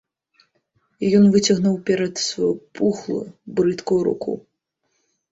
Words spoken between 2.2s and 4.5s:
сваю пухлую, брыдкую руку.